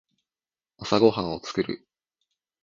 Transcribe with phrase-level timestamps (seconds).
[0.79, 1.85] 朝ごはんを作る。